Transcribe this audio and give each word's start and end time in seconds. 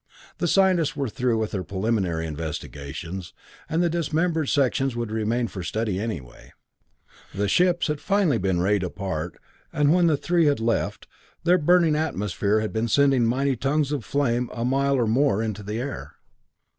The 0.39 0.47
scientists 0.47 0.95
were 0.95 1.09
through 1.09 1.37
with 1.37 1.51
their 1.51 1.63
preliminary 1.63 2.25
investigations. 2.25 3.35
And 3.69 3.83
the 3.83 3.87
dismembered 3.89 4.49
sections 4.49 4.95
would 4.95 5.11
remain 5.11 5.47
for 5.47 5.61
study, 5.61 5.99
anyway. 5.99 6.53
The 7.35 7.47
ships 7.47 7.85
had 7.85 8.01
finally 8.01 8.39
been 8.39 8.61
rayed 8.61 8.81
apart, 8.81 9.37
and 9.71 9.93
when 9.93 10.07
the 10.07 10.17
three 10.17 10.47
had 10.47 10.59
left, 10.59 11.07
their 11.43 11.59
burning 11.59 11.95
atmosphere 11.95 12.61
had 12.61 12.73
been 12.73 12.87
sending 12.87 13.25
mighty 13.25 13.55
tongues 13.55 13.91
of 13.91 14.03
flame 14.03 14.49
a 14.55 14.65
mile 14.65 14.95
or 14.95 15.05
more 15.05 15.43
into 15.43 15.61
the 15.61 15.77
air. 15.79 16.15